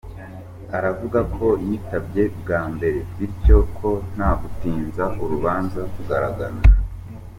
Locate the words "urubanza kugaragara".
5.23-6.57